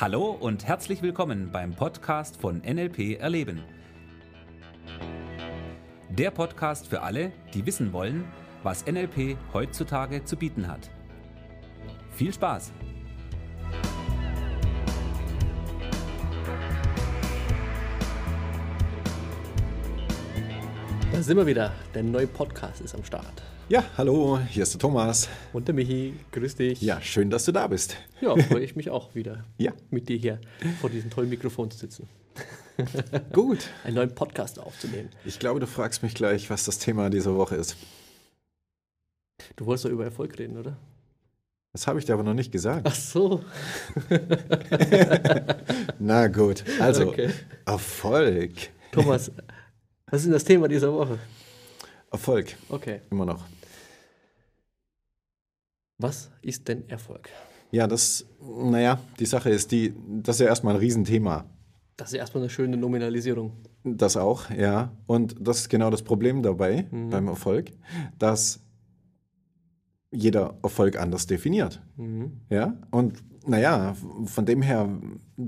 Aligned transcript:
Hallo 0.00 0.30
und 0.30 0.64
herzlich 0.64 1.02
willkommen 1.02 1.50
beim 1.50 1.74
Podcast 1.74 2.40
von 2.40 2.58
NLP 2.58 3.18
Erleben. 3.18 3.64
Der 6.08 6.30
Podcast 6.30 6.86
für 6.86 7.02
alle, 7.02 7.32
die 7.52 7.66
wissen 7.66 7.92
wollen, 7.92 8.24
was 8.62 8.86
NLP 8.86 9.36
heutzutage 9.52 10.24
zu 10.24 10.36
bieten 10.36 10.68
hat. 10.68 10.88
Viel 12.12 12.32
Spaß! 12.32 12.70
Da 21.10 21.22
sind 21.22 21.36
wir 21.36 21.46
wieder. 21.46 21.72
Der 21.92 22.04
neue 22.04 22.28
Podcast 22.28 22.82
ist 22.82 22.94
am 22.94 23.02
Start. 23.02 23.47
Ja, 23.68 23.84
hallo, 23.98 24.38
hier 24.48 24.62
ist 24.62 24.72
der 24.72 24.80
Thomas. 24.80 25.28
Und 25.52 25.68
der 25.68 25.74
Michi, 25.74 26.14
grüß 26.32 26.56
dich. 26.56 26.80
Ja, 26.80 27.00
schön, 27.02 27.28
dass 27.28 27.44
du 27.44 27.52
da 27.52 27.66
bist. 27.66 27.96
Ja, 28.20 28.34
freue 28.36 28.64
ich 28.64 28.76
mich 28.76 28.88
auch 28.88 29.14
wieder, 29.14 29.44
Ja. 29.58 29.72
mit 29.90 30.08
dir 30.08 30.16
hier 30.16 30.40
vor 30.80 30.88
diesem 30.88 31.10
tollen 31.10 31.28
Mikrofon 31.28 31.70
zu 31.70 31.78
sitzen. 31.78 32.08
Gut. 33.32 33.68
Einen 33.84 33.96
neuen 33.96 34.14
Podcast 34.14 34.58
aufzunehmen. 34.58 35.10
Ich 35.24 35.38
glaube, 35.38 35.60
du 35.60 35.66
fragst 35.66 36.02
mich 36.02 36.14
gleich, 36.14 36.48
was 36.48 36.64
das 36.64 36.78
Thema 36.78 37.10
dieser 37.10 37.34
Woche 37.36 37.56
ist. 37.56 37.76
Du 39.56 39.66
wolltest 39.66 39.84
doch 39.84 39.90
über 39.90 40.04
Erfolg 40.04 40.38
reden, 40.38 40.56
oder? 40.56 40.76
Das 41.74 41.86
habe 41.86 41.98
ich 41.98 42.06
dir 42.06 42.14
aber 42.14 42.22
noch 42.22 42.34
nicht 42.34 42.50
gesagt. 42.50 42.86
Ach 42.88 42.94
so. 42.94 43.44
Na 45.98 46.26
gut, 46.28 46.64
also 46.80 47.08
Okay. 47.08 47.28
Erfolg. 47.66 48.52
Thomas, 48.92 49.30
was 50.06 50.20
ist 50.20 50.24
denn 50.24 50.32
das 50.32 50.44
Thema 50.44 50.66
dieser 50.68 50.90
Woche? 50.92 51.18
Erfolg, 52.10 52.56
Okay. 52.70 53.02
immer 53.10 53.26
noch. 53.26 53.44
Was 55.98 56.30
ist 56.42 56.68
denn 56.68 56.88
Erfolg? 56.88 57.28
Ja, 57.70 57.86
das, 57.86 58.24
naja, 58.40 58.98
die 59.18 59.26
Sache 59.26 59.50
ist 59.50 59.72
die, 59.72 59.94
das 60.22 60.36
ist 60.36 60.40
ja 60.40 60.46
erstmal 60.46 60.74
ein 60.74 60.80
Riesenthema. 60.80 61.44
Das 61.96 62.12
ist 62.12 62.18
erstmal 62.18 62.44
eine 62.44 62.50
schöne 62.50 62.76
Nominalisierung. 62.76 63.52
Das 63.82 64.16
auch, 64.16 64.48
ja. 64.50 64.92
Und 65.06 65.34
das 65.40 65.60
ist 65.60 65.68
genau 65.68 65.90
das 65.90 66.02
Problem 66.02 66.42
dabei 66.42 66.86
beim 66.90 67.26
Erfolg, 67.26 67.72
dass 68.18 68.60
jeder 70.12 70.56
Erfolg 70.62 70.98
anders 70.98 71.26
definiert. 71.26 71.82
Mhm. 71.96 72.40
Ja, 72.48 72.78
und 72.92 73.22
naja, 73.46 73.96
von 74.24 74.46
dem 74.46 74.62
her 74.62 74.88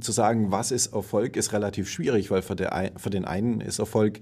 zu 0.01 0.11
sagen, 0.11 0.51
was 0.51 0.73
ist 0.73 0.93
Erfolg, 0.93 1.37
ist 1.37 1.53
relativ 1.53 1.89
schwierig, 1.89 2.31
weil 2.31 2.43
für, 2.43 2.57
der, 2.57 2.93
für 2.97 3.11
den 3.11 3.25
einen 3.25 3.61
ist 3.61 3.79
Erfolg 3.79 4.21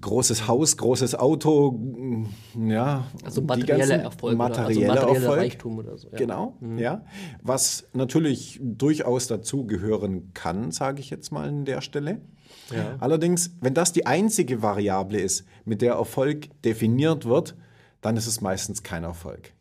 großes 0.00 0.46
Haus, 0.46 0.76
großes 0.76 1.14
Auto, 1.16 1.72
mm, 1.72 2.68
ja. 2.68 3.06
Also 3.24 3.42
materieller 3.42 3.96
Erfolg. 3.96 4.34
oder, 4.34 4.48
Materieller 4.48 4.66
also 4.66 5.00
materieller 5.00 5.22
Erfolg. 5.22 5.40
Reichtum 5.40 5.78
oder 5.78 5.98
so. 5.98 6.08
Ja. 6.10 6.16
Genau, 6.16 6.56
ja. 6.76 7.04
Was 7.42 7.88
natürlich 7.92 8.60
durchaus 8.62 9.26
dazu 9.26 9.66
gehören 9.66 10.30
kann, 10.34 10.70
sage 10.70 11.00
ich 11.00 11.10
jetzt 11.10 11.32
mal 11.32 11.48
an 11.48 11.64
der 11.64 11.80
Stelle. 11.80 12.20
Ja. 12.72 12.96
Allerdings, 13.00 13.56
wenn 13.60 13.74
das 13.74 13.92
die 13.92 14.06
einzige 14.06 14.62
Variable 14.62 15.18
ist, 15.20 15.44
mit 15.64 15.82
der 15.82 15.94
Erfolg 15.94 16.48
definiert 16.62 17.24
wird, 17.24 17.56
dann 18.00 18.16
ist 18.16 18.26
es 18.26 18.40
meistens 18.40 18.82
kein 18.82 19.04
Erfolg. 19.04 19.52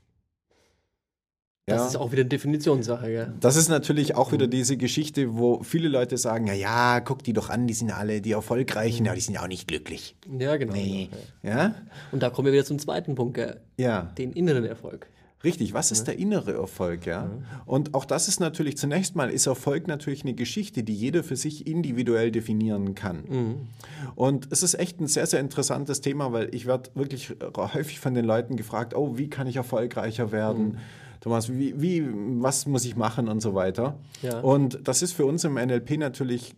Das 1.67 1.79
Ja. 1.79 1.87
ist 1.87 1.95
auch 1.95 2.11
wieder 2.11 2.21
eine 2.21 2.29
Definitionssache, 2.29 3.11
ja. 3.11 3.25
Das 3.39 3.55
ist 3.55 3.69
natürlich 3.69 4.13
auch 4.13 4.31
wieder 4.31 4.45
diese 4.45 4.77
Geschichte, 4.77 5.35
wo 5.35 5.63
viele 5.63 5.87
Leute 5.87 6.15
sagen, 6.15 6.45
ja, 6.45 6.53
ja, 6.53 6.99
guck 6.99 7.23
die 7.23 7.33
doch 7.33 7.49
an, 7.49 7.65
die 7.65 7.73
sind 7.73 7.89
alle 7.89 8.21
die 8.21 8.33
Erfolgreichen, 8.33 9.07
aber 9.07 9.15
die 9.15 9.21
sind 9.21 9.33
ja 9.33 9.41
auch 9.41 9.47
nicht 9.47 9.67
glücklich. 9.67 10.15
Ja, 10.37 10.57
genau. 10.57 10.73
Nee. 10.73 11.09
Ja. 11.41 11.73
Und 12.11 12.21
da 12.21 12.29
kommen 12.29 12.45
wir 12.45 12.53
wieder 12.53 12.65
zum 12.65 12.77
zweiten 12.77 13.15
Punkt, 13.15 13.33
gell? 13.33 13.59
Ja, 13.77 14.13
den 14.15 14.31
inneren 14.33 14.63
Erfolg. 14.63 15.07
richtig. 15.43 15.73
Was 15.73 15.91
ist 15.91 16.05
der 16.07 16.17
innere 16.19 16.53
Erfolg, 16.53 17.05
ja? 17.07 17.29
Und 17.67 17.93
auch 17.95 18.05
das 18.05 18.27
ist 18.27 18.39
natürlich, 18.39 18.77
zunächst 18.77 19.15
mal 19.15 19.29
ist 19.31 19.45
Erfolg 19.47 19.87
natürlich 19.87 20.23
eine 20.23 20.33
Geschichte, 20.33 20.83
die 20.83 20.93
jeder 20.95 21.23
für 21.23 21.35
sich 21.35 21.65
individuell 21.67 22.31
definieren 22.31 22.93
kann. 22.95 23.67
Und 24.15 24.47
es 24.51 24.61
ist 24.63 24.73
echt 24.75 24.99
ein 25.01 25.07
sehr, 25.07 25.25
sehr 25.27 25.39
interessantes 25.39 26.01
Thema, 26.01 26.31
weil 26.31 26.53
ich 26.53 26.65
werde 26.67 26.89
wirklich 26.95 27.35
häufig 27.57 27.99
von 27.99 28.13
den 28.15 28.25
Leuten 28.25 28.55
gefragt, 28.55 28.95
oh, 28.95 29.17
wie 29.17 29.29
kann 29.29 29.45
ich 29.47 29.55
erfolgreicher 29.55 30.31
werden? 30.31 30.77
Thomas, 31.25 31.51
wie, 31.51 31.81
wie, 31.81 32.07
was 32.39 32.67
muss 32.67 32.85
ich 32.85 32.95
machen 32.95 33.29
und 33.29 33.39
so 33.39 33.55
weiter. 33.55 33.97
Ja. 34.21 34.41
Und 34.41 34.87
das 34.87 35.01
ist 35.01 35.13
für 35.13 35.25
uns 35.25 35.43
im 35.43 35.55
NLP 35.55 35.97
natürlich, 35.97 36.53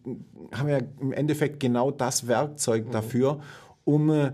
haben 0.51 0.67
wir 0.67 0.85
im 1.00 1.13
Endeffekt 1.13 1.61
genau 1.61 1.89
das 1.89 2.28
Werkzeug 2.28 2.91
dafür, 2.91 3.39
um 3.85 4.09
äh, 4.09 4.33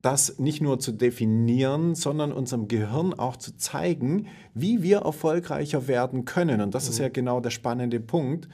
das 0.00 0.38
nicht 0.38 0.62
nur 0.62 0.78
zu 0.78 0.90
definieren, 0.90 1.94
sondern 1.94 2.32
unserem 2.32 2.66
Gehirn 2.66 3.12
auch 3.12 3.36
zu 3.36 3.54
zeigen, 3.54 4.26
wie 4.54 4.82
wir 4.82 5.00
erfolgreicher 5.00 5.86
werden 5.86 6.24
können. 6.24 6.62
Und 6.62 6.74
das 6.74 6.88
ist 6.88 6.98
ja 6.98 7.10
genau 7.10 7.40
der 7.40 7.50
spannende 7.50 8.00
Punkt, 8.00 8.48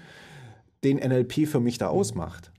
den 0.82 0.96
NLP 0.96 1.46
für 1.46 1.60
mich 1.60 1.78
da 1.78 1.86
ausmacht. 1.86 2.50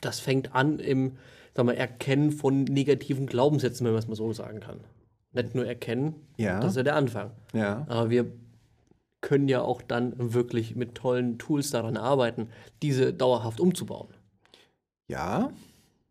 das 0.00 0.18
fängt 0.18 0.56
an 0.56 0.80
im 0.80 1.12
sag 1.54 1.66
mal, 1.66 1.76
Erkennen 1.76 2.32
von 2.32 2.64
negativen 2.64 3.26
Glaubenssätzen, 3.26 3.84
wenn 3.86 3.92
man 3.92 4.00
es 4.00 4.08
mal 4.08 4.16
so 4.16 4.32
sagen 4.32 4.58
kann. 4.58 4.80
Nicht 5.42 5.54
nur 5.54 5.66
erkennen, 5.66 6.14
Ja. 6.36 6.60
das 6.60 6.72
ist 6.72 6.76
ja 6.76 6.82
der 6.82 6.96
Anfang. 6.96 7.30
Ja, 7.52 7.84
Aber 7.88 8.10
wir 8.10 8.26
können 9.20 9.48
ja 9.48 9.60
auch 9.62 9.82
dann 9.82 10.14
wirklich 10.34 10.76
mit 10.76 10.94
tollen 10.94 11.38
Tools 11.38 11.70
daran 11.70 11.96
arbeiten, 11.96 12.48
diese 12.82 13.12
dauerhaft 13.12 13.60
umzubauen. 13.60 14.08
ja, 15.08 15.50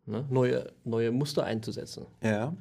Ne? 0.09 0.23
Neue, 0.29 0.71
neue 0.85 1.11
Muster 1.11 1.43
einzusetzen. 1.43 2.05
ja. 2.23 2.53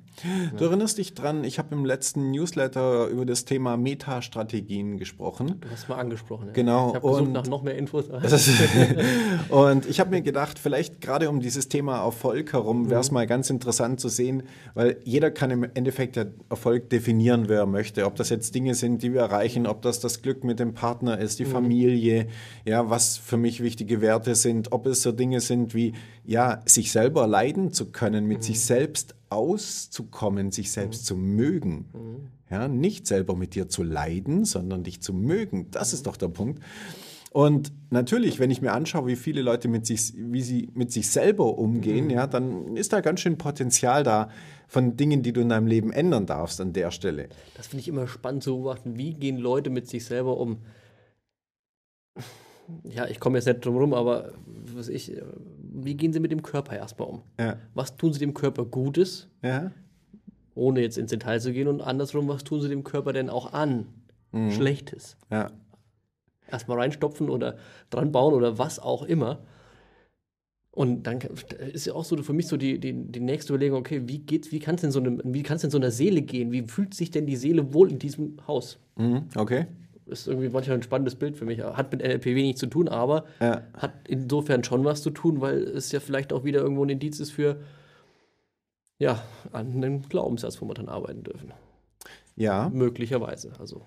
Du 0.56 0.64
erinnerst 0.64 0.96
dich 0.96 1.12
dran, 1.12 1.44
ich 1.44 1.58
habe 1.58 1.74
im 1.74 1.84
letzten 1.84 2.30
Newsletter 2.30 3.06
über 3.08 3.26
das 3.26 3.44
Thema 3.44 3.76
Metastrategien 3.76 4.96
gesprochen. 4.96 5.60
Du 5.60 5.68
hast 5.70 5.90
mal 5.90 5.96
angesprochen. 5.96 6.46
Ja. 6.48 6.52
Genau, 6.54 6.88
Ich 6.88 6.94
habe 6.96 7.06
gesucht 7.06 7.22
und- 7.26 7.32
nach 7.32 7.46
noch 7.46 7.62
mehr 7.62 7.76
Infos. 7.76 8.06
und 9.50 9.86
ich 9.86 10.00
habe 10.00 10.10
mir 10.10 10.22
gedacht, 10.22 10.58
vielleicht 10.58 11.00
gerade 11.00 11.28
um 11.28 11.40
dieses 11.40 11.68
Thema 11.68 12.02
Erfolg 12.02 12.52
herum 12.52 12.90
wäre 12.90 13.00
es 13.00 13.10
mal 13.10 13.26
ganz 13.26 13.50
interessant 13.50 14.00
zu 14.00 14.08
sehen, 14.08 14.44
weil 14.74 14.96
jeder 15.04 15.30
kann 15.30 15.50
im 15.50 15.64
Endeffekt 15.74 16.16
Erfolg 16.48 16.90
definieren, 16.90 17.48
wer 17.48 17.60
er 17.60 17.66
möchte. 17.66 18.06
Ob 18.06 18.16
das 18.16 18.30
jetzt 18.30 18.54
Dinge 18.54 18.74
sind, 18.74 19.02
die 19.02 19.12
wir 19.12 19.20
erreichen, 19.20 19.66
ob 19.66 19.82
das 19.82 20.00
das 20.00 20.22
Glück 20.22 20.44
mit 20.44 20.58
dem 20.58 20.74
Partner 20.74 21.18
ist, 21.18 21.38
die 21.38 21.44
Familie, 21.44 22.28
ja, 22.64 22.88
was 22.90 23.16
für 23.18 23.36
mich 23.36 23.62
wichtige 23.62 24.00
Werte 24.00 24.34
sind, 24.34 24.72
ob 24.72 24.86
es 24.86 25.02
so 25.02 25.12
Dinge 25.12 25.40
sind 25.40 25.74
wie, 25.74 25.92
ja, 26.24 26.62
sich 26.66 26.90
selber 26.90 27.26
leiden 27.36 27.70
zu 27.70 27.92
können, 27.92 28.26
mit 28.26 28.42
sich 28.42 28.60
selbst 28.60 29.14
auszukommen, 29.28 30.52
sich 30.52 30.72
selbst 30.72 31.04
zu 31.04 31.16
mögen. 31.16 32.30
Ja, 32.50 32.66
nicht 32.66 33.06
selber 33.06 33.36
mit 33.36 33.54
dir 33.54 33.68
zu 33.68 33.82
leiden, 33.82 34.46
sondern 34.46 34.84
dich 34.84 35.02
zu 35.02 35.12
mögen. 35.12 35.70
Das 35.70 35.92
ist 35.92 36.06
doch 36.06 36.16
der 36.16 36.28
Punkt. 36.28 36.62
Und 37.32 37.72
natürlich, 37.90 38.38
wenn 38.38 38.50
ich 38.50 38.62
mir 38.62 38.72
anschaue, 38.72 39.06
wie 39.08 39.16
viele 39.16 39.42
Leute 39.42 39.68
mit 39.68 39.84
sich, 39.84 40.14
wie 40.16 40.40
sie 40.40 40.70
mit 40.72 40.90
sich 40.90 41.10
selber 41.10 41.58
umgehen, 41.58 42.08
ja, 42.08 42.26
dann 42.26 42.74
ist 42.74 42.94
da 42.94 43.02
ganz 43.02 43.20
schön 43.20 43.36
Potenzial 43.36 44.02
da 44.02 44.30
von 44.68 44.96
Dingen, 44.96 45.22
die 45.22 45.34
du 45.34 45.42
in 45.42 45.50
deinem 45.50 45.66
Leben 45.66 45.92
ändern 45.92 46.24
darfst 46.24 46.58
an 46.62 46.72
der 46.72 46.90
Stelle. 46.90 47.28
Das 47.54 47.66
finde 47.66 47.82
ich 47.82 47.88
immer 47.88 48.08
spannend 48.08 48.44
zu 48.44 48.52
beobachten. 48.52 48.96
Wie 48.96 49.12
gehen 49.12 49.36
Leute 49.36 49.68
mit 49.68 49.86
sich 49.86 50.06
selber 50.06 50.38
um? 50.38 50.60
Ja, 52.84 53.06
ich 53.06 53.20
komme 53.20 53.36
jetzt 53.36 53.46
nicht 53.46 53.62
drum 53.64 53.76
rum, 53.76 53.92
aber 53.92 54.32
was 54.74 54.88
ich, 54.88 55.12
wie 55.84 55.94
gehen 55.94 56.12
sie 56.12 56.20
mit 56.20 56.30
dem 56.32 56.42
Körper 56.42 56.74
erstmal 56.76 57.08
um? 57.08 57.22
Ja, 57.38 57.56
Was 57.74 57.96
tun 57.96 58.12
sie 58.12 58.18
dem 58.18 58.34
Körper 58.34 58.64
Gutes, 58.64 59.28
ja, 59.42 59.70
ohne 60.54 60.80
jetzt 60.80 60.96
ins 60.98 61.10
Detail 61.10 61.38
zu 61.40 61.52
gehen? 61.52 61.68
Und 61.68 61.80
andersrum, 61.82 62.28
was 62.28 62.44
tun 62.44 62.60
sie 62.60 62.68
dem 62.68 62.82
Körper 62.84 63.12
denn 63.12 63.28
auch 63.30 63.52
an? 63.52 63.86
Schlechtes. 64.50 65.16
ja, 65.30 65.50
Erstmal 66.50 66.78
reinstopfen 66.78 67.30
oder 67.30 67.56
dran 67.90 68.12
bauen 68.12 68.34
oder 68.34 68.58
was 68.58 68.78
auch 68.78 69.02
immer. 69.02 69.40
Und 70.70 71.04
dann 71.06 71.20
ist 71.72 71.86
ja 71.86 71.94
auch 71.94 72.04
so 72.04 72.16
für 72.22 72.34
mich 72.34 72.46
so 72.48 72.58
die, 72.58 72.78
die, 72.78 72.92
die 72.92 73.20
nächste 73.20 73.54
Überlegung, 73.54 73.78
okay, 73.78 74.02
wie 74.06 74.18
geht's, 74.18 74.52
wie 74.52 74.58
kann 74.58 74.74
es 74.74 74.82
denn 74.82 74.90
so 74.90 75.00
einem, 75.00 75.22
wie 75.24 75.42
kann 75.42 75.56
es 75.56 75.62
denn 75.62 75.70
so 75.70 75.78
einer 75.78 75.90
Seele 75.90 76.20
gehen? 76.20 76.52
Wie 76.52 76.62
fühlt 76.62 76.92
sich 76.92 77.10
denn 77.10 77.24
die 77.26 77.36
Seele 77.36 77.72
wohl 77.72 77.90
in 77.90 77.98
diesem 77.98 78.36
Haus? 78.46 78.78
mhm, 78.96 79.24
okay, 79.36 79.66
ist 80.06 80.26
irgendwie 80.28 80.48
manchmal 80.48 80.76
ein 80.78 80.82
spannendes 80.82 81.16
Bild 81.16 81.36
für 81.36 81.44
mich. 81.44 81.60
Hat 81.62 81.90
mit 81.92 82.00
NLP 82.02 82.26
wenig 82.26 82.56
zu 82.56 82.66
tun, 82.66 82.88
aber 82.88 83.24
Ja. 83.40 83.62
hat 83.74 83.92
insofern 84.08 84.62
schon 84.64 84.84
was 84.84 85.02
zu 85.02 85.10
tun, 85.10 85.40
weil 85.40 85.62
es 85.64 85.90
ja 85.92 86.00
vielleicht 86.00 86.32
auch 86.32 86.44
wieder 86.44 86.60
irgendwo 86.60 86.84
ein 86.84 86.88
Indiz 86.90 87.20
ist 87.20 87.32
für 87.32 87.56
ja, 88.98 89.22
an 89.52 89.72
einem 89.74 90.02
Glaubenssatz, 90.08 90.60
wo 90.62 90.66
wir 90.66 90.74
dran 90.74 90.88
arbeiten 90.88 91.22
dürfen. 91.22 91.52
ja. 92.36 92.70
Möglicherweise. 92.72 93.52
Also. 93.58 93.82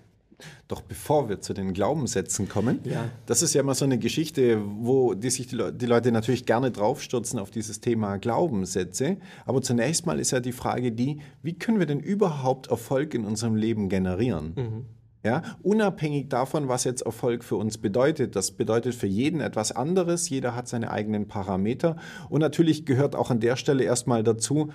Doch 0.68 0.80
bevor 0.80 1.28
wir 1.28 1.40
zu 1.42 1.52
den 1.52 1.74
Glaubenssätzen 1.74 2.48
kommen, 2.48 2.80
Ja. 2.84 3.10
das 3.26 3.42
ist 3.42 3.52
ja 3.54 3.60
immer 3.60 3.74
so 3.74 3.84
eine 3.84 3.98
Geschichte, 3.98 4.58
wo 4.64 5.12
die 5.14 5.28
sich 5.28 5.48
die, 5.48 5.56
Leu- 5.56 5.70
die 5.70 5.84
Leute 5.86 6.12
natürlich 6.12 6.46
gerne 6.46 6.70
draufstürzen 6.70 7.38
auf 7.38 7.50
dieses 7.50 7.80
Thema 7.82 8.16
Glaubenssätze. 8.18 9.18
Aber 9.44 9.60
zunächst 9.60 10.06
mal 10.06 10.18
ist 10.18 10.30
ja 10.30 10.40
die 10.40 10.52
Frage 10.52 10.92
die, 10.92 11.20
wie 11.42 11.58
können 11.58 11.78
wir 11.78 11.86
denn 11.86 12.00
überhaupt 12.00 12.68
Erfolg 12.68 13.12
in 13.14 13.24
unserem 13.26 13.54
Leben 13.54 13.88
generieren? 13.90 14.86
Ja, 15.22 15.42
unabhängig 15.62 16.28
davon, 16.28 16.68
was 16.68 16.84
jetzt 16.84 17.02
Erfolg 17.02 17.44
für 17.44 17.56
uns 17.56 17.78
bedeutet. 17.78 18.36
Das 18.36 18.52
bedeutet 18.52 18.94
für 18.94 19.06
jeden 19.06 19.40
etwas 19.40 19.70
anderes. 19.72 20.28
Jeder 20.30 20.56
hat 20.56 20.66
seine 20.66 20.90
eigenen 20.90 21.28
Parameter. 21.28 21.96
Und 22.30 22.40
natürlich 22.40 22.86
gehört 22.86 23.14
auch 23.14 23.30
an 23.30 23.40
der 23.40 23.56
Stelle 23.56 23.84
erstmal 23.84 24.22
dazu, 24.22 24.70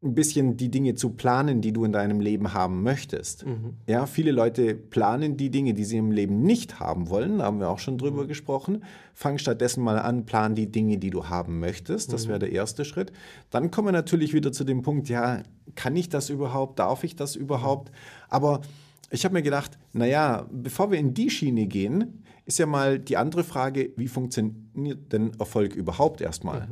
ein 0.00 0.14
bisschen 0.14 0.56
die 0.56 0.70
Dinge 0.70 0.94
zu 0.94 1.10
planen, 1.10 1.60
die 1.60 1.72
du 1.72 1.84
in 1.84 1.90
deinem 1.90 2.20
Leben 2.20 2.54
haben 2.54 2.84
möchtest. 2.84 3.44
Ja, 3.88 4.06
viele 4.06 4.30
Leute 4.30 4.76
planen 4.76 5.36
die 5.36 5.50
Dinge, 5.50 5.74
die 5.74 5.84
sie 5.84 5.96
im 5.96 6.12
Leben 6.12 6.42
nicht 6.42 6.78
haben 6.78 7.10
wollen, 7.10 7.38
da 7.38 7.46
haben 7.46 7.58
wir 7.58 7.68
auch 7.68 7.80
schon 7.80 7.98
drüber 7.98 8.28
gesprochen. 8.28 8.84
Fang 9.12 9.38
stattdessen 9.38 9.82
mal 9.82 9.98
an, 9.98 10.24
plan 10.24 10.54
die 10.54 10.70
Dinge, 10.70 10.98
die 10.98 11.10
du 11.10 11.26
haben 11.26 11.58
möchtest. 11.58 12.12
Das 12.12 12.28
wäre 12.28 12.38
der 12.38 12.52
erste 12.52 12.84
Schritt. 12.84 13.10
Dann 13.50 13.72
kommen 13.72 13.88
wir 13.88 13.92
natürlich 13.92 14.34
wieder 14.34 14.52
zu 14.52 14.62
dem 14.62 14.82
Punkt, 14.82 15.08
ja, 15.08 15.42
kann 15.74 15.96
ich 15.96 16.08
das 16.08 16.30
überhaupt? 16.30 16.78
Darf 16.78 17.02
ich 17.02 17.16
das 17.16 17.34
überhaupt? 17.34 17.90
Aber 18.28 18.60
ich 19.10 19.24
habe 19.24 19.34
mir 19.34 19.42
gedacht, 19.42 19.78
naja, 19.92 20.46
bevor 20.50 20.90
wir 20.90 20.98
in 20.98 21.14
die 21.14 21.30
Schiene 21.30 21.66
gehen, 21.66 22.24
ist 22.44 22.58
ja 22.58 22.66
mal 22.66 22.98
die 22.98 23.16
andere 23.16 23.44
Frage, 23.44 23.92
wie 23.96 24.08
funktioniert 24.08 25.12
denn 25.12 25.32
Erfolg 25.38 25.74
überhaupt 25.74 26.20
erstmal? 26.20 26.68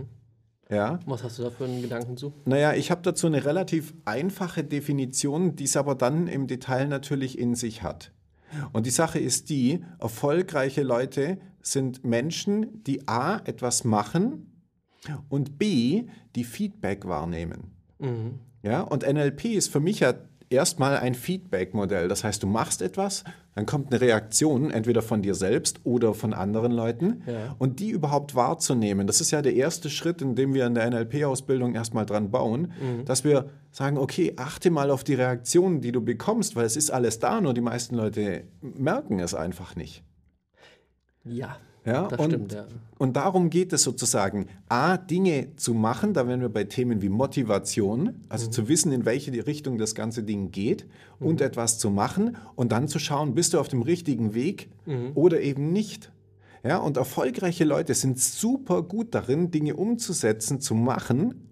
Ja. 0.70 0.98
Was 1.06 1.22
hast 1.22 1.38
du 1.38 1.44
da 1.44 1.50
für 1.50 1.64
einen 1.64 1.80
Gedanken 1.80 2.16
zu? 2.16 2.32
Naja, 2.44 2.74
ich 2.74 2.90
habe 2.90 3.02
dazu 3.02 3.26
eine 3.26 3.44
relativ 3.44 3.94
einfache 4.04 4.64
Definition, 4.64 5.54
die 5.54 5.64
es 5.64 5.76
aber 5.76 5.94
dann 5.94 6.26
im 6.26 6.46
Detail 6.46 6.88
natürlich 6.88 7.38
in 7.38 7.54
sich 7.54 7.82
hat. 7.82 8.12
Und 8.72 8.86
die 8.86 8.90
Sache 8.90 9.18
ist 9.18 9.50
die, 9.50 9.84
erfolgreiche 9.98 10.82
Leute 10.82 11.38
sind 11.62 12.04
Menschen, 12.04 12.82
die 12.84 13.06
A, 13.08 13.38
etwas 13.44 13.84
machen 13.84 14.62
und 15.28 15.58
B, 15.58 16.04
die 16.34 16.44
Feedback 16.44 17.06
wahrnehmen. 17.06 17.72
Ja, 18.62 18.80
und 18.80 19.06
NLP 19.06 19.44
ist 19.46 19.70
für 19.70 19.80
mich 19.80 20.00
ja 20.00 20.14
erstmal 20.50 20.96
ein 20.96 21.14
Feedback-Modell. 21.14 22.08
Das 22.08 22.24
heißt, 22.24 22.42
du 22.42 22.46
machst 22.46 22.82
etwas, 22.82 23.24
dann 23.54 23.66
kommt 23.66 23.92
eine 23.92 24.00
Reaktion, 24.00 24.70
entweder 24.70 25.02
von 25.02 25.22
dir 25.22 25.34
selbst 25.34 25.80
oder 25.84 26.14
von 26.14 26.34
anderen 26.34 26.72
Leuten. 26.72 27.22
Ja. 27.26 27.56
Und 27.58 27.80
die 27.80 27.90
überhaupt 27.90 28.34
wahrzunehmen, 28.34 29.06
das 29.06 29.20
ist 29.20 29.30
ja 29.30 29.42
der 29.42 29.54
erste 29.54 29.90
Schritt, 29.90 30.22
in 30.22 30.34
dem 30.34 30.54
wir 30.54 30.66
in 30.66 30.74
der 30.74 30.88
NLP-Ausbildung 30.90 31.74
erstmal 31.74 32.06
dran 32.06 32.30
bauen, 32.30 32.72
dass 33.04 33.24
wir 33.24 33.50
sagen, 33.70 33.98
okay, 33.98 34.34
achte 34.36 34.70
mal 34.70 34.90
auf 34.90 35.04
die 35.04 35.14
Reaktionen, 35.14 35.80
die 35.80 35.92
du 35.92 36.00
bekommst, 36.00 36.56
weil 36.56 36.66
es 36.66 36.76
ist 36.76 36.90
alles 36.90 37.18
da, 37.18 37.40
nur 37.40 37.54
die 37.54 37.60
meisten 37.60 37.94
Leute 37.94 38.44
merken 38.60 39.20
es 39.20 39.34
einfach 39.34 39.76
nicht. 39.76 40.02
Ja, 41.24 41.56
Ja, 41.86 42.08
das 42.08 42.18
und, 42.18 42.30
stimmt, 42.30 42.52
ja. 42.52 42.66
und 42.98 43.14
darum 43.14 43.48
geht 43.48 43.72
es 43.72 43.84
sozusagen, 43.84 44.46
A, 44.68 44.96
Dinge 44.96 45.54
zu 45.54 45.72
machen, 45.72 46.14
da 46.14 46.26
wären 46.26 46.40
wir 46.40 46.48
bei 46.48 46.64
Themen 46.64 47.00
wie 47.00 47.08
Motivation, 47.08 48.16
also 48.28 48.50
zu 48.50 48.68
wissen, 48.68 48.90
in 48.90 49.04
welche 49.04 49.46
Richtung 49.46 49.78
das 49.78 49.94
ganze 49.94 50.24
Ding 50.24 50.50
geht 50.50 50.86
und 51.20 51.40
etwas 51.40 51.78
zu 51.78 51.90
machen 51.90 52.36
und 52.56 52.72
dann 52.72 52.88
zu 52.88 52.98
schauen, 52.98 53.34
bist 53.34 53.54
du 53.54 53.60
auf 53.60 53.68
dem 53.68 53.82
richtigen 53.82 54.34
Weg 54.34 54.68
oder 55.14 55.40
eben 55.40 55.72
nicht. 55.72 56.10
Ja, 56.64 56.78
und 56.78 56.96
erfolgreiche 56.96 57.64
Leute 57.64 57.94
sind 57.94 58.18
super 58.18 58.82
gut 58.82 59.14
darin, 59.14 59.52
Dinge 59.52 59.76
umzusetzen, 59.76 60.60
zu 60.60 60.74
machen 60.74 61.46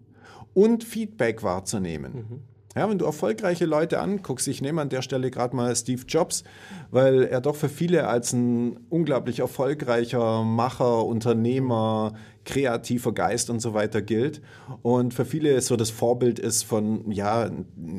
und 0.54 0.82
Feedback 0.82 1.44
wahrzunehmen. 1.44 2.42
Ja, 2.76 2.90
wenn 2.90 2.98
du 2.98 3.04
erfolgreiche 3.04 3.66
Leute 3.66 4.00
anguckst, 4.00 4.48
ich 4.48 4.60
nehme 4.60 4.80
an 4.80 4.88
der 4.88 5.02
Stelle 5.02 5.30
gerade 5.30 5.54
mal 5.54 5.74
Steve 5.76 6.02
Jobs, 6.08 6.42
weil 6.90 7.22
er 7.22 7.40
doch 7.40 7.54
für 7.54 7.68
viele 7.68 8.08
als 8.08 8.32
ein 8.32 8.78
unglaublich 8.88 9.38
erfolgreicher 9.38 10.42
Macher, 10.42 11.04
Unternehmer, 11.04 12.14
kreativer 12.44 13.12
Geist 13.12 13.48
und 13.48 13.60
so 13.60 13.74
weiter 13.74 14.02
gilt. 14.02 14.42
Und 14.82 15.14
für 15.14 15.24
viele 15.24 15.60
so 15.60 15.76
das 15.76 15.90
Vorbild 15.90 16.40
ist 16.40 16.64
von, 16.64 17.10
ja, 17.12 17.48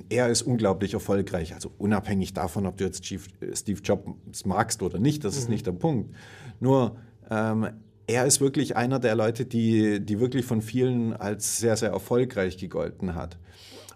er 0.10 0.30
ist 0.30 0.42
unglaublich 0.42 0.94
erfolgreich. 0.94 1.54
Also 1.54 1.72
unabhängig 1.78 2.34
davon, 2.34 2.66
ob 2.66 2.78
du 2.78 2.84
jetzt 2.84 3.04
Chief- 3.04 3.30
Steve 3.54 3.80
Jobs 3.82 4.46
magst 4.46 4.84
oder 4.84 5.00
nicht, 5.00 5.24
das 5.24 5.38
ist 5.38 5.50
nicht 5.50 5.66
der 5.66 5.72
Punkt. 5.72 6.14
Nur, 6.60 6.98
ähm, 7.32 7.70
er 8.08 8.26
ist 8.26 8.40
wirklich 8.42 8.76
einer 8.76 9.00
der 9.00 9.16
Leute, 9.16 9.46
die, 9.46 10.00
die 10.00 10.20
wirklich 10.20 10.46
von 10.46 10.62
vielen 10.62 11.14
als 11.14 11.58
sehr, 11.58 11.76
sehr 11.78 11.90
erfolgreich 11.90 12.58
gegolten 12.58 13.16
hat. 13.16 13.38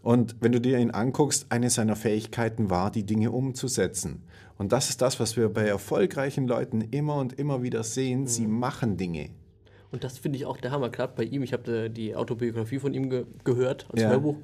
Und 0.02 0.36
wenn 0.40 0.52
du 0.52 0.62
dir 0.62 0.80
ihn 0.80 0.92
anguckst, 0.92 1.48
eine 1.50 1.70
seiner 1.70 1.96
Fähigkeiten 1.96 2.70
war, 2.70 2.92
die 2.92 3.06
Dinge 3.06 3.32
umzusetzen. 3.32 4.24
Und 4.58 4.72
das 4.72 4.90
ist 4.90 5.02
das, 5.02 5.20
was 5.20 5.38
wir 5.38 5.50
bei 5.50 5.66
erfolgreichen 5.68 6.48
Leuten 6.48 6.82
immer 6.82 7.16
und 7.16 7.34
immer 7.40 7.62
wieder 7.62 7.84
sehen. 7.84 8.28
Sie 8.28 8.48
machen 8.48 8.98
Dinge. 8.98 9.30
Und 9.92 10.04
das 10.04 10.18
finde 10.18 10.38
ich 10.38 10.46
auch 10.46 10.58
der 10.58 10.72
Hammer, 10.72 10.90
gerade 10.90 11.14
bei 11.16 11.24
ihm. 11.24 11.44
Ich 11.44 11.54
habe 11.54 11.90
die 11.90 12.16
Autobiografie 12.16 12.80
von 12.80 12.94
ihm 12.94 13.10
ge 13.10 13.26
gehört 13.44 13.88
als 13.92 14.02
Ja. 14.02 14.10
Hörbuch. 14.10 14.36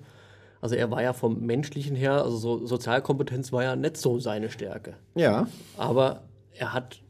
Also 0.61 0.75
er 0.75 0.89
war 0.89 1.03
ja 1.03 1.13
vom 1.13 1.41
Menschlichen 1.45 1.95
her, 1.95 2.23
also 2.23 2.37
so 2.37 2.65
Sozialkompetenz 2.65 3.51
war 3.51 3.63
ja 3.63 3.75
nicht 3.75 3.97
so 3.97 4.19
seine 4.19 4.49
Stärke. 4.49 4.95
Ja, 5.13 5.47
Aber 5.77 6.23
er 6.53 6.73
hat 6.73 7.01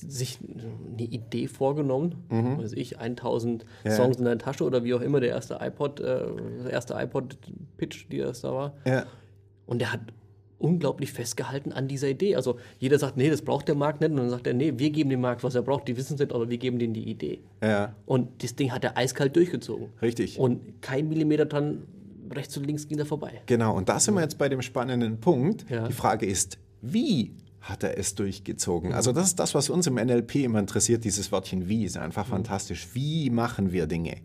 sich 0.00 0.38
eine 0.42 1.02
Idee 1.02 1.46
vorgenommen, 1.48 2.14
weiß 2.30 2.72
ich, 2.72 2.98
1000 2.98 3.64
Ja. 3.84 3.90
Songs 3.92 4.16
in 4.18 4.24
der 4.24 4.38
Tasche 4.38 4.64
oder 4.64 4.84
wie 4.84 4.94
auch 4.94 5.00
immer 5.00 5.20
der 5.20 5.30
erste 5.30 5.58
iPod, 5.60 6.00
äh, 6.00 6.20
der 6.64 6.70
erste 6.72 6.94
iPod-Pitch, 6.94 8.06
die 8.10 8.18
das 8.18 8.40
da 8.42 8.52
war. 8.52 8.74
ja, 8.86 9.04
Und 9.66 9.80
er 9.82 9.92
hat 9.92 10.00
unglaublich 10.58 11.12
festgehalten 11.12 11.72
an 11.72 11.88
dieser 11.88 12.08
Idee. 12.08 12.36
Also 12.36 12.58
jeder 12.78 12.98
sagt, 12.98 13.16
nee, 13.16 13.28
das 13.28 13.42
braucht 13.42 13.68
der 13.68 13.74
Markt 13.74 14.00
nicht. 14.00 14.10
Und 14.12 14.16
dann 14.16 14.30
sagt 14.30 14.46
er, 14.46 14.54
nee, 14.54 14.72
wir 14.76 14.90
geben 14.90 15.10
dem 15.10 15.20
Markt, 15.20 15.44
was 15.44 15.54
er 15.54 15.62
braucht. 15.62 15.88
Die 15.88 15.96
wissen 15.96 16.14
es 16.14 16.20
nicht, 16.20 16.32
aber 16.32 16.48
wir 16.48 16.56
geben 16.58 16.78
denen 16.78 16.94
die 16.94 17.08
Idee. 17.08 17.40
ja, 17.62 17.94
Und 18.06 18.42
das 18.42 18.54
Ding 18.56 18.72
hat 18.72 18.84
er 18.84 18.96
eiskalt 18.96 19.36
durchgezogen. 19.36 19.88
richtig. 20.00 20.38
Und 20.38 20.80
kein 20.80 21.08
Millimeter 21.08 21.44
dran 21.44 21.82
rechts 22.34 22.56
und 22.56 22.66
links 22.66 22.88
ging 22.88 22.98
er 22.98 23.04
vorbei. 23.06 23.42
Genau, 23.46 23.76
und 23.76 23.88
da 23.88 24.00
sind 24.00 24.14
wir 24.14 24.22
jetzt 24.22 24.38
bei 24.38 24.48
dem 24.48 24.62
spannenden 24.62 25.18
Punkt. 25.20 25.66
Ja. 25.70 25.86
Die 25.86 25.92
Frage 25.92 26.24
ist, 26.24 26.58
wie 26.80 27.32
hat 27.64 27.82
er 27.82 27.98
es 27.98 28.14
durchgezogen? 28.14 28.92
Also 28.92 29.12
das 29.12 29.28
ist 29.28 29.38
das, 29.38 29.54
was 29.54 29.70
uns 29.70 29.86
im 29.86 29.94
NLP 29.94 30.36
immer 30.36 30.58
interessiert, 30.58 31.04
dieses 31.04 31.32
Wörtchen 31.32 31.68
wie, 31.68 31.84
ist 31.84 31.96
einfach 31.96 32.26
fantastisch. 32.26 32.88
Wie 32.92 33.30
machen 33.30 33.72
wir 33.72 33.86
Dinge? 33.86 34.16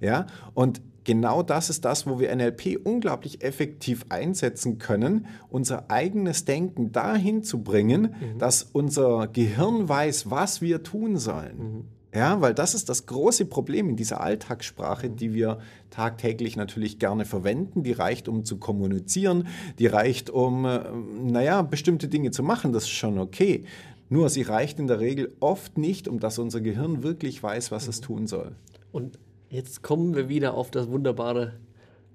Ja, 0.00 0.26
und 0.54 0.80
genau 1.02 1.42
das 1.42 1.68
ist 1.68 1.84
das, 1.84 2.06
wo 2.06 2.20
wir 2.20 2.34
NLP 2.34 2.78
unglaublich 2.84 3.42
effektiv 3.42 4.06
einsetzen 4.08 4.78
können, 4.78 5.26
unser 5.48 5.90
eigenes 5.90 6.44
Denken 6.44 6.92
dahin 6.92 7.42
zu 7.42 7.62
bringen, 7.62 8.14
dass 8.38 8.62
unser 8.62 9.26
Gehirn 9.26 9.88
weiß, 9.88 10.30
was 10.30 10.62
wir 10.62 10.82
tun 10.82 11.16
sollen. 11.16 11.88
Ja, 12.16 12.40
weil 12.40 12.54
das 12.54 12.72
ist 12.72 12.88
das 12.88 13.04
große 13.04 13.44
Problem 13.44 13.90
in 13.90 13.96
dieser 13.96 14.22
Alltagssprache, 14.22 15.10
die 15.10 15.34
wir 15.34 15.58
tagtäglich 15.90 16.56
natürlich 16.56 16.98
gerne 16.98 17.26
verwenden. 17.26 17.82
Die 17.82 17.92
reicht, 17.92 18.26
um 18.26 18.46
zu 18.46 18.56
kommunizieren, 18.56 19.48
die 19.78 19.86
reicht, 19.86 20.30
um, 20.30 20.64
äh, 20.64 20.80
naja, 21.22 21.60
bestimmte 21.60 22.08
Dinge 22.08 22.30
zu 22.30 22.42
machen. 22.42 22.72
Das 22.72 22.84
ist 22.84 22.90
schon 22.90 23.18
okay. 23.18 23.64
Nur 24.08 24.30
sie 24.30 24.40
reicht 24.40 24.78
in 24.78 24.86
der 24.86 24.98
Regel 24.98 25.36
oft 25.40 25.76
nicht, 25.76 26.08
um 26.08 26.18
dass 26.18 26.38
unser 26.38 26.62
Gehirn 26.62 27.02
wirklich 27.02 27.42
weiß, 27.42 27.70
was 27.70 27.86
es 27.86 28.00
tun 28.00 28.26
soll. 28.26 28.52
Und 28.92 29.18
jetzt 29.50 29.82
kommen 29.82 30.16
wir 30.16 30.30
wieder 30.30 30.54
auf 30.54 30.70
das 30.70 30.88
wunderbare 30.88 31.52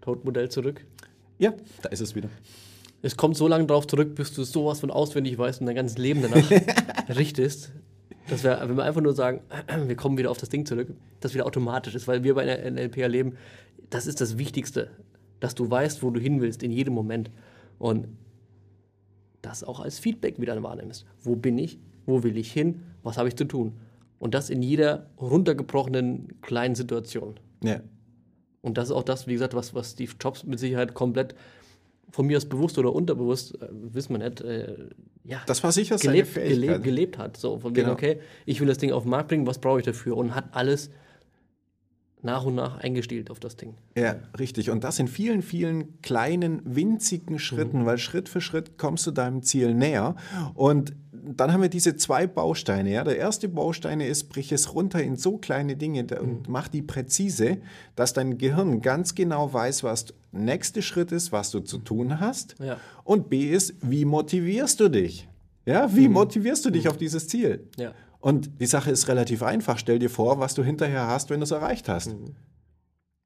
Todmodell 0.01 0.49
zurück. 0.49 0.83
Ja, 1.37 1.53
da 1.83 1.89
ist 1.89 2.01
es 2.01 2.15
wieder. 2.15 2.29
Es 3.03 3.17
kommt 3.17 3.37
so 3.37 3.47
lange 3.47 3.67
drauf 3.67 3.85
zurück, 3.85 4.15
bis 4.15 4.33
du 4.33 4.43
sowas 4.45 4.79
von 4.79 4.89
auswendig 4.89 5.37
weißt 5.37 5.61
und 5.61 5.67
dein 5.67 5.75
ganzes 5.75 5.99
Leben 5.99 6.23
danach 6.23 6.49
richtest. 7.09 7.71
Dass 8.31 8.45
wir, 8.45 8.59
wenn 8.61 8.77
wir 8.77 8.85
einfach 8.85 9.01
nur 9.01 9.13
sagen, 9.13 9.41
wir 9.87 9.95
kommen 9.97 10.17
wieder 10.17 10.31
auf 10.31 10.37
das 10.37 10.47
Ding 10.47 10.65
zurück, 10.65 10.87
das 11.19 11.33
wieder 11.33 11.45
automatisch 11.45 11.95
ist, 11.95 12.07
weil 12.07 12.23
wir 12.23 12.33
bei 12.33 12.45
der 12.45 12.71
NLP 12.71 12.97
erleben, 12.97 13.35
das 13.89 14.07
ist 14.07 14.21
das 14.21 14.37
Wichtigste, 14.37 14.89
dass 15.41 15.53
du 15.53 15.69
weißt, 15.69 16.01
wo 16.01 16.11
du 16.11 16.19
hin 16.19 16.39
willst 16.39 16.63
in 16.63 16.71
jedem 16.71 16.93
Moment. 16.93 17.29
Und 17.77 18.07
das 19.41 19.65
auch 19.65 19.81
als 19.81 19.99
Feedback 19.99 20.39
wieder 20.39 20.61
wahrnimmst. 20.63 21.05
Wo 21.21 21.35
bin 21.35 21.57
ich? 21.57 21.77
Wo 22.05 22.23
will 22.23 22.37
ich 22.37 22.53
hin? 22.53 22.83
Was 23.03 23.17
habe 23.17 23.27
ich 23.27 23.35
zu 23.35 23.45
tun? 23.45 23.73
Und 24.17 24.33
das 24.33 24.49
in 24.49 24.61
jeder 24.61 25.09
runtergebrochenen 25.19 26.41
kleinen 26.41 26.75
Situation. 26.75 27.37
Ja, 27.63 27.81
Und 28.61 28.77
das 28.77 28.85
ist 28.89 28.91
auch 28.91 29.03
das, 29.03 29.27
wie 29.27 29.33
gesagt, 29.33 29.55
was, 29.55 29.73
was 29.73 29.91
Steve 29.91 30.13
Jobs 30.21 30.45
mit 30.45 30.59
Sicherheit 30.59 30.93
komplett 30.93 31.35
von 32.11 32.27
mir 32.27 32.37
aus 32.37 32.45
bewusst 32.45 32.77
oder 32.77 32.93
unterbewusst, 32.93 33.55
äh, 33.61 33.67
wissen 33.71 34.13
wir 34.19 34.29
nicht, 34.29 34.41
äh, 34.41 34.75
ja, 35.23 35.41
das 35.45 35.63
war 35.63 35.71
sicher 35.71 35.97
seine 35.97 36.13
gelebt, 36.13 36.29
Fähigkeit. 36.29 36.59
gelebt, 36.61 36.83
gelebt 36.83 37.17
hat. 37.17 37.37
So, 37.37 37.57
von 37.59 37.71
wegen, 37.75 37.85
Genau. 37.85 37.93
okay, 37.93 38.19
ich 38.45 38.59
will 38.59 38.67
das 38.67 38.77
Ding 38.77 38.91
auf 38.91 39.03
den 39.03 39.09
Markt 39.11 39.29
bringen, 39.29 39.47
was 39.47 39.59
brauche 39.59 39.79
ich 39.79 39.85
dafür? 39.85 40.17
Und 40.17 40.35
hat 40.35 40.45
alles 40.51 40.89
nach 42.23 42.43
und 42.45 42.53
nach 42.55 42.77
eingestielt 42.79 43.31
auf 43.31 43.39
das 43.39 43.55
Ding. 43.55 43.73
Ja, 43.97 44.15
richtig. 44.37 44.69
Und 44.69 44.83
das 44.83 44.99
in 44.99 45.07
vielen, 45.07 45.41
vielen 45.41 46.01
kleinen, 46.01 46.61
winzigen 46.65 47.39
Schritten, 47.39 47.85
weil 47.85 47.97
Schritt 47.97 48.29
für 48.29 48.41
Schritt 48.41 48.77
kommst 48.77 49.07
du 49.07 49.11
deinem 49.11 49.41
Ziel 49.41 49.73
näher. 49.73 50.15
Und 50.53 50.93
dann 51.23 51.53
haben 51.53 51.61
wir 51.61 51.69
diese 51.69 51.95
zwei 51.95 52.27
Bausteine. 52.27 52.91
Ja. 52.91 53.03
Der 53.03 53.17
erste 53.17 53.47
Baustein 53.47 54.01
ist, 54.01 54.29
brich 54.29 54.51
es 54.51 54.73
runter 54.73 55.01
in 55.01 55.15
so 55.15 55.37
kleine 55.37 55.75
Dinge 55.75 56.05
und 56.19 56.49
mach 56.49 56.67
die 56.67 56.81
präzise, 56.81 57.57
dass 57.95 58.13
dein 58.13 58.37
Gehirn 58.37 58.81
ganz 58.81 59.15
genau 59.15 59.53
weiß, 59.53 59.83
was 59.83 60.05
der 60.05 60.15
nächste 60.31 60.81
Schritt 60.81 61.11
ist, 61.11 61.31
was 61.31 61.51
du 61.51 61.59
zu 61.59 61.77
tun 61.77 62.19
hast. 62.19 62.55
Ja. 62.59 62.77
Und 63.03 63.29
B 63.29 63.49
ist, 63.49 63.75
wie 63.81 64.05
motivierst 64.05 64.79
du 64.79 64.89
dich? 64.89 65.27
Ja, 65.65 65.95
wie 65.95 66.09
motivierst 66.09 66.65
du 66.65 66.69
dich 66.69 66.87
auf 66.87 66.97
dieses 66.97 67.27
Ziel? 67.27 67.67
Ja. 67.77 67.93
Und 68.19 68.49
die 68.59 68.65
Sache 68.65 68.91
ist 68.91 69.07
relativ 69.07 69.43
einfach. 69.43 69.77
Stell 69.77 69.99
dir 69.99 70.09
vor, 70.09 70.39
was 70.39 70.53
du 70.53 70.63
hinterher 70.63 71.07
hast, 71.07 71.29
wenn 71.29 71.39
du 71.39 71.43
es 71.43 71.51
erreicht 71.51 71.89
hast. 71.89 72.13
Mhm. 72.13 72.35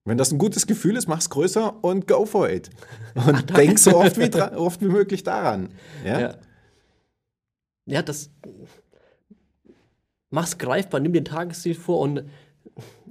Wenn 0.06 0.18
das 0.18 0.32
ein 0.32 0.38
gutes 0.38 0.68
Gefühl 0.68 0.98
ist, 0.98 1.08
mach's 1.08 1.30
größer 1.32 1.84
und 1.84 2.08
go 2.08 2.26
for 2.26 2.50
it. 2.50 2.70
Und 3.28 3.58
denk 3.58 3.80
so 3.80 3.98
oft 3.98 4.18
wie, 4.20 4.30
oft 4.56 4.82
wie 4.82 4.88
möglich 4.88 5.24
daran. 5.24 5.70
Ja? 6.06 6.20
Ja. 6.20 6.36
Ja, 7.86 8.02
das. 8.02 8.30
Mach's 10.30 10.58
greifbar, 10.58 11.00
nimm 11.00 11.14
dir 11.14 11.22
ein 11.22 11.26
Tagesziel 11.26 11.76
vor 11.76 12.00
und 12.00 12.24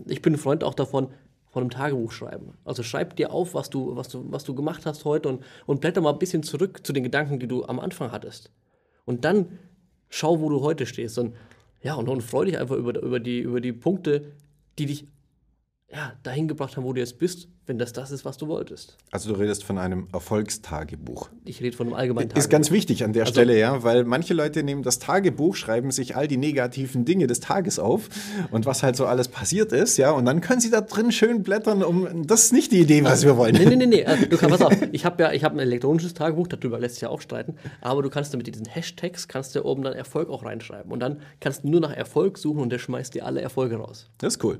ich 0.06 0.20
bin 0.20 0.34
ein 0.34 0.38
Freund 0.38 0.64
auch 0.64 0.74
davon, 0.74 1.08
von 1.54 1.62
einem 1.62 1.70
Tagebuch 1.70 2.10
schreiben. 2.10 2.58
Also 2.64 2.82
schreib 2.82 3.14
dir 3.14 3.32
auf, 3.32 3.54
was 3.54 3.70
du, 3.70 3.94
was 3.94 4.08
du, 4.08 4.30
was 4.30 4.42
du 4.42 4.54
gemacht 4.54 4.84
hast 4.84 5.04
heute 5.04 5.28
und, 5.28 5.44
und 5.66 5.80
blätter 5.80 6.00
mal 6.00 6.12
ein 6.12 6.18
bisschen 6.18 6.42
zurück 6.42 6.84
zu 6.84 6.92
den 6.92 7.04
Gedanken, 7.04 7.38
die 7.38 7.46
du 7.46 7.64
am 7.64 7.78
Anfang 7.78 8.10
hattest. 8.10 8.50
Und 9.04 9.24
dann 9.24 9.58
schau, 10.08 10.40
wo 10.40 10.48
du 10.48 10.62
heute 10.62 10.84
stehst. 10.84 11.16
Und 11.18 11.36
ja, 11.80 11.94
und, 11.94 12.08
und 12.08 12.22
freu 12.22 12.44
dich 12.44 12.58
einfach 12.58 12.76
über, 12.76 13.00
über, 13.00 13.20
die, 13.20 13.38
über 13.38 13.60
die 13.60 13.72
Punkte, 13.72 14.32
die 14.78 14.86
dich 14.86 15.06
ja, 15.92 16.12
dahin 16.22 16.48
gebracht 16.48 16.76
haben, 16.76 16.84
wo 16.84 16.92
du 16.92 17.00
jetzt 17.00 17.18
bist, 17.18 17.48
wenn 17.66 17.78
das 17.78 17.92
das 17.92 18.10
ist, 18.10 18.24
was 18.24 18.36
du 18.36 18.48
wolltest. 18.48 18.96
Also 19.10 19.32
du 19.32 19.38
redest 19.38 19.64
von 19.64 19.78
einem 19.78 20.08
Erfolgstagebuch. 20.12 21.30
Ich 21.44 21.62
rede 21.62 21.76
von 21.76 21.86
einem 21.86 21.94
allgemeinen 21.94 22.28
Tagebuch. 22.28 22.38
Ist 22.38 22.50
ganz 22.50 22.70
wichtig 22.70 23.04
an 23.04 23.12
der 23.12 23.22
also, 23.22 23.34
Stelle, 23.34 23.58
ja, 23.58 23.82
weil 23.82 24.04
manche 24.04 24.34
Leute 24.34 24.62
nehmen 24.62 24.82
das 24.82 24.98
Tagebuch, 24.98 25.54
schreiben 25.54 25.90
sich 25.92 26.16
all 26.16 26.26
die 26.26 26.36
negativen 26.36 27.04
Dinge 27.04 27.26
des 27.26 27.40
Tages 27.40 27.78
auf 27.78 28.08
und 28.50 28.66
was 28.66 28.82
halt 28.82 28.96
so 28.96 29.06
alles 29.06 29.28
passiert 29.28 29.72
ist, 29.72 29.96
ja, 29.96 30.10
und 30.10 30.24
dann 30.24 30.40
können 30.40 30.60
sie 30.60 30.70
da 30.70 30.80
drin 30.80 31.12
schön 31.12 31.42
blättern, 31.42 31.82
um 31.82 32.26
das 32.26 32.44
ist 32.44 32.52
nicht 32.52 32.72
die 32.72 32.80
Idee, 32.80 33.04
was 33.04 33.24
wir 33.24 33.36
wollen. 33.36 33.54
Nee, 33.54 33.66
nee, 33.66 33.76
nee, 33.76 33.86
nee. 33.86 34.04
Also, 34.04 34.26
du 34.30 34.36
kannst, 34.36 34.58
pass 34.58 34.62
auf, 34.62 34.88
ich 34.90 35.04
habe 35.04 35.22
ja 35.22 35.32
ich 35.32 35.44
habe 35.44 35.54
ein 35.56 35.60
elektronisches 35.60 36.14
Tagebuch, 36.14 36.48
darüber 36.48 36.80
lässt 36.80 36.96
sich 36.96 37.02
ja 37.02 37.08
auch 37.10 37.20
streiten, 37.20 37.56
aber 37.80 38.02
du 38.02 38.10
kannst 38.10 38.36
mit 38.36 38.46
diesen 38.46 38.66
Hashtags 38.66 39.28
kannst 39.28 39.54
du 39.54 39.64
oben 39.64 39.82
dann 39.82 39.92
Erfolg 39.92 40.28
auch 40.28 40.44
reinschreiben 40.44 40.90
und 40.90 41.00
dann 41.00 41.20
kannst 41.40 41.62
du 41.62 41.68
nur 41.68 41.80
nach 41.80 41.92
Erfolg 41.92 42.38
suchen 42.38 42.60
und 42.60 42.70
der 42.70 42.78
schmeißt 42.78 43.14
dir 43.14 43.24
alle 43.24 43.40
Erfolge 43.40 43.76
raus. 43.76 44.10
Das 44.18 44.34
ist 44.34 44.44
cool. 44.44 44.58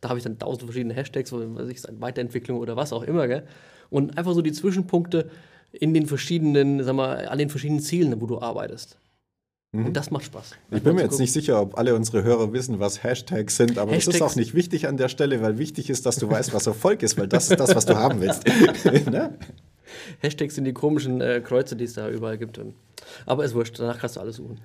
Da 0.00 0.08
habe 0.08 0.18
ich 0.18 0.24
dann 0.24 0.38
tausend 0.38 0.64
verschiedene 0.64 0.94
Hashtags, 0.94 1.32
weiß 1.32 1.68
ich, 1.68 1.82
Weiterentwicklung 2.00 2.58
oder 2.58 2.76
was 2.76 2.92
auch 2.92 3.02
immer, 3.02 3.28
gell? 3.28 3.46
Und 3.90 4.16
einfach 4.18 4.32
so 4.32 4.42
die 4.42 4.52
Zwischenpunkte 4.52 5.30
in 5.72 5.94
den 5.94 6.06
verschiedenen, 6.06 6.82
sag 6.82 6.94
mal, 6.94 7.28
an 7.28 7.38
den 7.38 7.50
verschiedenen 7.50 7.80
Zielen, 7.80 8.20
wo 8.20 8.26
du 8.26 8.40
arbeitest. 8.40 8.98
Mhm. 9.72 9.86
Und 9.86 9.96
das 9.96 10.10
macht 10.10 10.24
Spaß. 10.24 10.52
Ich 10.70 10.82
bin 10.82 10.94
mir 10.94 11.02
jetzt 11.02 11.18
nicht 11.18 11.32
sicher, 11.32 11.60
ob 11.60 11.78
alle 11.78 11.94
unsere 11.94 12.22
Hörer 12.22 12.52
wissen, 12.52 12.78
was 12.78 13.02
Hashtags 13.02 13.56
sind, 13.56 13.78
aber 13.78 13.92
Hashtags 13.92 14.06
das 14.06 14.14
ist 14.16 14.22
auch 14.22 14.36
nicht 14.36 14.54
wichtig 14.54 14.86
an 14.86 14.98
der 14.98 15.08
Stelle, 15.08 15.40
weil 15.40 15.58
wichtig 15.58 15.88
ist, 15.88 16.04
dass 16.04 16.16
du 16.16 16.28
weißt, 16.28 16.52
was 16.52 16.66
Erfolg 16.66 17.02
ist, 17.02 17.18
weil 17.18 17.26
das 17.26 17.50
ist 17.50 17.58
das, 17.58 17.74
was 17.74 17.86
du 17.86 17.96
haben 17.96 18.20
willst. 18.20 18.44
ne? 19.10 19.38
Hashtags 20.20 20.54
sind 20.54 20.64
die 20.64 20.74
komischen 20.74 21.20
äh, 21.20 21.40
Kreuze, 21.40 21.74
die 21.74 21.84
es 21.84 21.94
da 21.94 22.08
überall 22.10 22.36
gibt. 22.36 22.60
Aber 23.24 23.44
ist 23.44 23.54
wurscht, 23.54 23.78
danach 23.78 23.98
kannst 23.98 24.16
du 24.16 24.20
alles 24.20 24.36
suchen. 24.36 24.60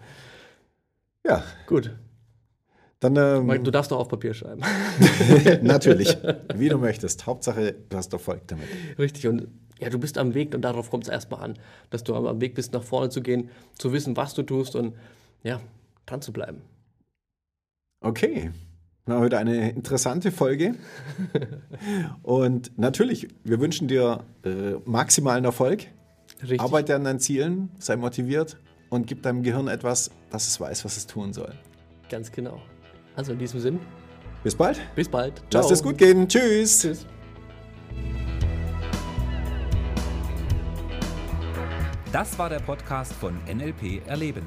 Ja. 1.26 1.44
Gut. 1.66 1.92
Dann, 3.00 3.16
ähm, 3.16 3.64
du 3.64 3.72
darfst 3.72 3.92
doch 3.92 4.00
auf 4.00 4.08
Papier 4.08 4.34
schreiben. 4.34 4.62
Natürlich, 5.62 6.18
wie 6.56 6.70
du 6.70 6.78
möchtest. 6.78 7.28
Hauptsache, 7.28 7.76
du 7.90 7.98
hast 7.98 8.12
Erfolg 8.14 8.48
damit. 8.48 8.66
Richtig, 8.98 9.28
und 9.28 9.48
ja, 9.80 9.90
du 9.90 10.00
bist 10.00 10.18
am 10.18 10.34
Weg 10.34 10.56
und 10.56 10.62
darauf 10.62 10.90
kommt 10.90 11.04
es 11.04 11.10
erstmal 11.10 11.42
an, 11.44 11.60
dass 11.92 12.04
du 12.04 12.16
am 12.16 12.42
Weg 12.42 12.56
bist, 12.56 12.74
nach 12.74 12.84
vorne 12.84 13.10
zu 13.10 13.22
gehen, 13.22 13.50
zu 13.78 13.94
wissen, 13.94 14.18
was 14.18 14.34
du 14.34 14.42
tust 14.42 14.76
und 14.76 14.96
ja, 15.44 15.60
dran 16.08 16.22
zu 16.22 16.34
bleiben. 16.34 16.62
Okay, 18.02 18.52
war 19.06 19.20
heute 19.20 19.38
eine 19.38 19.70
interessante 19.70 20.32
Folge. 20.32 20.76
und 22.24 22.78
natürlich, 22.78 23.28
wir 23.44 23.60
wünschen 23.60 23.88
dir 23.88 24.24
äh, 24.44 24.74
maximalen 24.86 25.46
Erfolg. 25.46 25.86
Richtig. 26.42 26.62
Arbeite 26.62 26.96
an 26.96 27.04
deinen 27.04 27.20
Zielen, 27.20 27.70
sei 27.80 27.96
motiviert 27.96 28.58
und 28.90 29.08
gib 29.08 29.24
deinem 29.24 29.44
Gehirn 29.44 29.68
etwas, 29.68 30.12
dass 30.30 30.48
es 30.48 30.60
weiß, 30.60 30.86
was 30.86 30.98
es 30.98 31.08
tun 31.08 31.34
soll. 31.34 31.54
Ganz 32.10 32.32
genau. 32.32 32.62
Also 33.18 33.34
in 33.34 33.40
diesem 33.40 33.60
Sinn. 33.60 33.80
Bis 34.44 34.56
bald. 34.56 34.80
Bis 34.96 35.10
bald. 35.10 35.42
Ciao. 35.50 35.64
Lass 35.64 35.72
es 35.72 35.84
gut 35.84 35.98
gehen. 35.98 36.30
Tschüss. 36.30 36.82
Tschüss. 36.82 37.06
Das 42.14 42.40
war 42.40 42.50
der 42.50 42.60
Podcast 42.60 43.12
von 43.14 43.36
NLP 43.52 44.08
Erleben. 44.08 44.46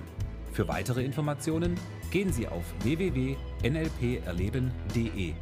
Für 0.53 0.69
weitere 0.69 1.05
Informationen 1.05 1.75
gehen 2.11 2.33
Sie 2.33 2.49
auf 2.49 2.65
www.nlperleben.de. 2.83 5.35